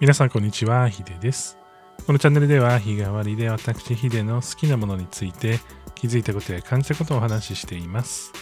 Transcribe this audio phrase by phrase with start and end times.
[0.00, 1.56] 皆さんこんにちは、ヒデです。
[2.04, 5.60] このチャンネルでは日替わりで私ヒデの好きなものについて
[5.94, 8.32] 気づいたことや感じたことをお話ししています。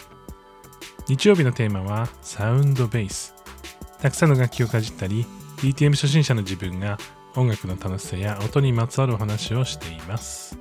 [1.07, 3.35] 日曜日のテーマはサウンドベース。
[4.01, 5.27] たくさんの楽器をかじったり、
[5.57, 6.97] DTM 初心者の自分が
[7.35, 10.57] 音楽の楽しさや音にまつわるお話をしています。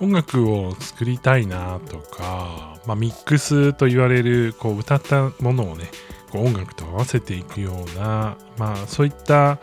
[0.00, 5.90] 音楽を作りたいなとか、まあ、ミックスと言われるこう歌ったものをね
[6.30, 9.58] こう音楽と合わせていくような、まあ、そういった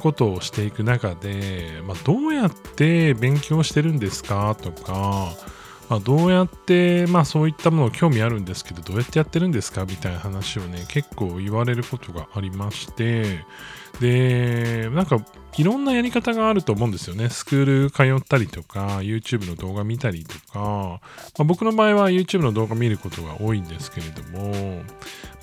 [0.00, 5.32] ことをしていく中で、まあ、どうやって勉強してるんですかとか、
[5.88, 13.44] まあ、どうやって、まあ、そういったもの興味あるんですけどどうやってやってるんですかみたいな話をね結構言われることがありまして
[14.00, 15.24] でなんか
[15.56, 17.30] いろんなやり方があると思うんですよね。
[17.30, 21.00] スクール通ったりとか、YouTube の動画見たりとか、ま
[21.38, 24.82] あ、僕の場合は YouTube の動画見ることが多いんですけれども、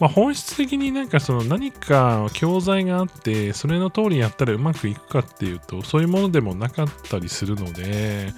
[0.02, 8.34] まあ、本質的になんかその何か教材があって、それの通りやったらうまくいくかっていうと、そういうものでもなかったりするので、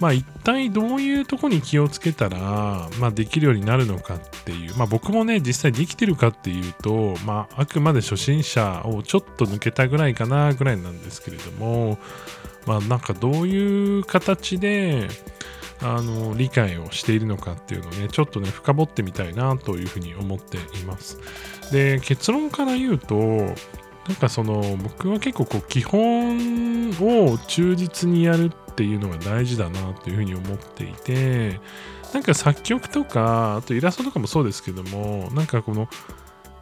[0.00, 11.98] まあ一体どういうとこに気をつけたら、まあできるようになるのかっていう、まあ僕もね、実際できてるかっていうと、まああくまで初心者をちょっと抜けたぐらいかなぐらいなんですけれども、
[12.66, 15.08] まあなんかどういう形で、
[15.84, 21.18] あの理解をしているのかっていうのをねちょっとね深掘ってみたいなというふうに思っています。
[21.72, 31.60] で結論から言うとなんかその僕は結構こう基本を忠実にやるっっていうのが大事だなというふうに思っていて
[32.14, 35.88] なんか作曲とかあとイラストとかもそうですけどもなんかこの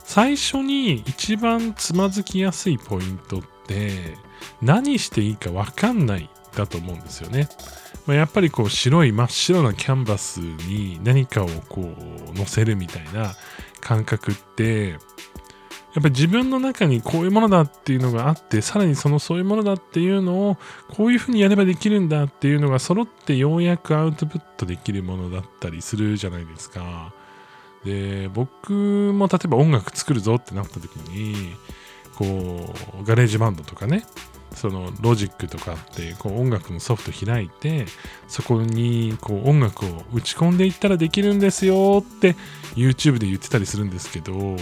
[0.00, 4.16] 最初に一番つまずきやすいポイントって
[4.60, 7.48] 何していいか分かんないだと思うんですよね。
[8.06, 11.82] まあ、やっぱりこう白い真っ白なキャンバスに何かをこ
[12.32, 13.34] う載せるみたいな
[13.80, 14.98] 感覚って
[15.94, 20.56] やっぱり自分の中にこういうものだっていうのがあってさらにそのそういうものだっていうのを
[20.88, 27.12] こういうふうにやればできるんだっていうのが揃ってようやくアウトプットできるものだったりするじゃないですか。
[27.84, 31.54] で僕も例えば音楽作るぞってなった時に
[32.14, 34.04] こう GarageBand とかね
[34.54, 37.86] そのロジックとかってこう音楽のソフト開いて
[38.28, 42.36] そこにこう音楽を打ち込んでいったらできるんですよって
[42.74, 44.56] YouTube で言ってたりするんですけど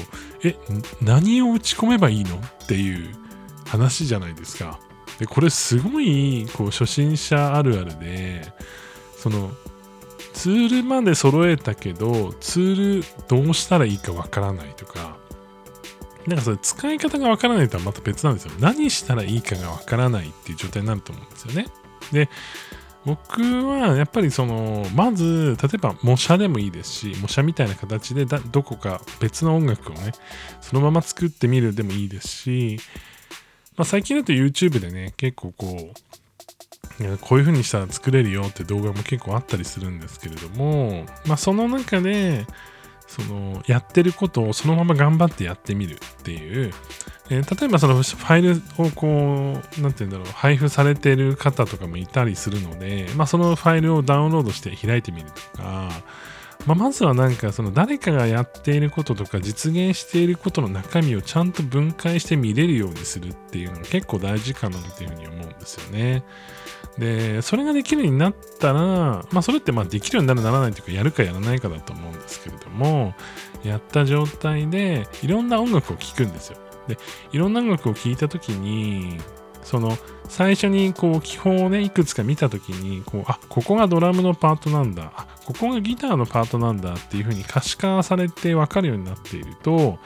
[0.44, 0.56] え
[1.00, 3.14] 何を打ち込めばいいのっていう
[3.66, 4.78] 話じゃないですか。
[5.18, 8.52] でこれすごいこう初心者あるあるで
[9.16, 9.50] その
[10.32, 15.16] ツールまで揃えたけどツールどうしたらいいかわからないとか
[16.28, 18.52] なんかそれ使い方がわからないとはまた別なんですよ。
[18.60, 21.66] 何したらいいかがわからないっていう状態になると思うんですよね。
[22.12, 22.28] で、
[23.04, 30.12] 僕はやっぱりその、まず、例えば模写でもいいですし、模写みたいな形でだどこか別の音楽をね、
[30.60, 32.80] そのまま作ってみるでもいいですし、
[33.76, 42.44] まあ、最近だと YouTube でね、結構こう、こういう風にしたら作れるよって動画も結構あったりするんですけれども、まあ、その中で、
[43.08, 46.72] そのやってることをそのまま頑張ってやってみるっていう、
[47.30, 55.90] えー、例えばそのファイルをこう何て言うんだろう配布されてる方とかもいたりするので、まあ、そのファイルをダウンロードして開いてみるとか、
[56.66, 66.24] まあ、まずはなんかその誰かがやっていることとか実現していることの中身をちゃんと分解して見れるようにするっていうのが結構大事かなっていうふうに思うんですよね。
[66.98, 68.80] で、それができるようになったら、
[69.30, 73.14] まあそれってまあできるようになるならないというか、やるかやらないかだと思うんですけれども、
[73.64, 76.58] やった状態でいろんな音楽を聴くんですよ。
[76.88, 76.98] で、
[77.32, 79.20] いろんな音楽を聴いたときに、
[79.62, 79.96] その
[80.28, 85.12] 最初にこう基本をねいくつか見た時にこうあここがドラムのパートなんだ。
[85.16, 89.98] あここがギターのパートなんだっていう風に可視化されて分かるようになっていると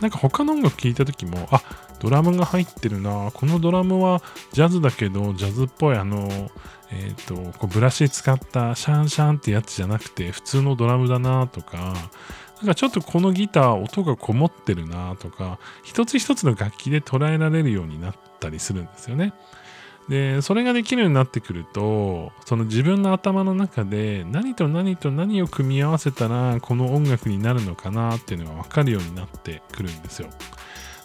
[0.00, 1.64] なんか他の音楽聴いた時もあ
[1.98, 4.22] ドラムが入ってるなこのドラムは
[4.52, 6.28] ジャズだけどジャズっぽいあの
[6.92, 11.94] えっ、ー、とこうブラシ使ったシャンシャンってやつじゃなくて普通のドラムだなとか
[12.64, 19.34] なんかちょっとこのギター音がこもってるなとか一つ一つの楽器で捉えられるようになったりするんですよね。
[20.08, 30.28] でそれができるようになってくるとその自分の頭の中で何と何と何を組み合わせたらこの音楽になるのかなっていうのが分かるようになってくるんですよ。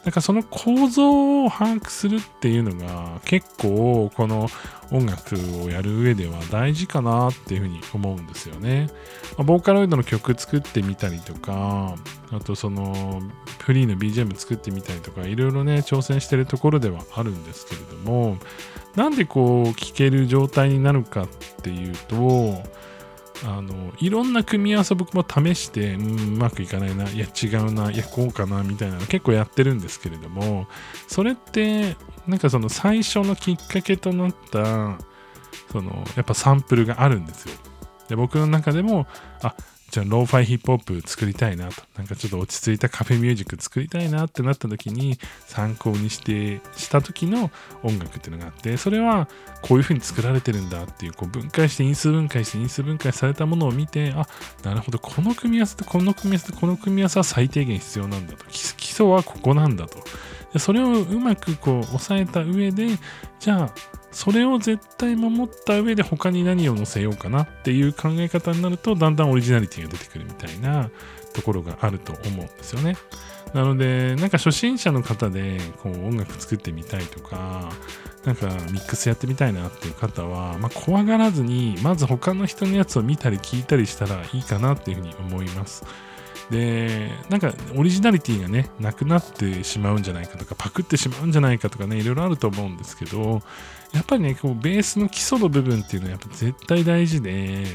[0.06, 4.48] だからその構造を把握するっていうのが結構この
[4.92, 8.90] 音楽をやる上では大事かなっていうふうに思うんですよね。
[9.38, 11.96] ま、ボーカロイドの曲作ってみたりとか、
[12.32, 13.22] あとその
[13.60, 18.38] フリーの BGM 作ってみたりとか、いろいろね、挑戦してるところではあるんですけれども、
[18.96, 21.28] なんでこう聴ける状態になるかっ
[21.62, 22.64] ていうと、
[23.46, 30.68] あのいろんな組み合わせ僕も試してうまくいかないないや違うないやこうかなみたいなの結構やってるんですけれども
[31.08, 31.96] それって
[32.28, 34.98] なんかその最初のきっかけとなった
[35.72, 37.56] そのやっぱサンプルがあるんですよ。
[38.10, 39.08] で僕の中でも
[39.42, 39.56] あ
[39.92, 41.82] じゃあローファイヒップホップ作りたいなと。
[41.98, 47.52] なんかちょっと落ち着いたカフェミュージック作りたいなってなった時に参考にしてした時の
[47.84, 49.28] 音楽っていうのがあってそれは
[49.62, 54.28] こういう風に作られてるんだっていうこう分解して因数分解して因数分解されたものを見てあ
[54.64, 58.46] なるほどこの組み合わせとこの組み合わせとこの組み合わせは最低限必要なんだと。
[58.50, 60.00] 基礎はここなんだと。
[60.54, 62.88] でそれをうまくこう抑えた上で
[63.40, 63.74] じゃあ
[64.12, 70.90] それを絶対守った上で他に何を載せようかなっていう考え方になるとだんだんオリジナリティが出てくるみたいな
[71.34, 72.98] ところがあると思うんですよね。
[73.54, 77.72] なので、なんか初心者の方でこう音楽作ってみたいとか、
[78.26, 85.84] なんかミックスやってみたいなっていう方は、まあ、怖がらずに、まず他の人のやつを見たり聞いたりしたらいいかなっていうふうに思います。
[86.50, 93.42] で、なんかオリジナリティがね、なくなってしまうんじゃないかとか、パクってしまうんじゃないかとかね、いろいろあると思うんですけど、
[93.94, 97.66] やっぱりね、こうベースの基礎の部分っていうのはやっぱ絶対大事で、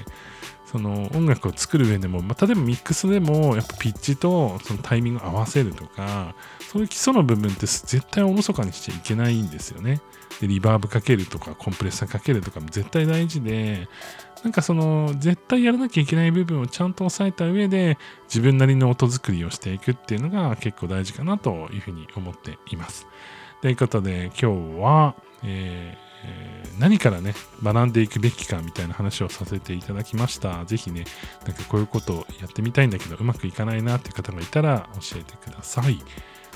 [0.75, 6.35] その音楽を作る上でも、まあ、例えばミックスでもやっぱピッチとそのタイミングを合わせるとか
[6.73, 10.01] そういう基礎の部分って絶対おろそかにしちゃいけないんですよね。
[10.41, 13.89] でリバーブかけるとかコンプレッサーかけるとかも絶対大事で
[14.43, 23.07] なんかその絶対やらなきゃいけない部分をちゃんと押さえた上で自分なりの音作りをしていくっていうのが結構大事かなというふうに思っています。
[23.63, 30.65] ということで今日は、えーえー、何からね、学んでいくべきかみたいな話をさせていただきました。
[30.67, 31.05] 是非ね、
[31.47, 36.03] なんかこういうことをやってみたいんだけど、うまくいかないなって方がいたら教えてください。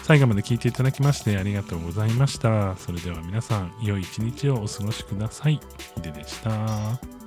[0.02, 2.76] 最後まで聞いていただきましてありがとうございました。
[2.76, 5.60] それでは皆さん、良い一日をお過ごしください。
[5.96, 7.17] ヒデでした。